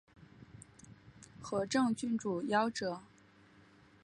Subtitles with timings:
[1.39, 3.03] 和政郡主夭折。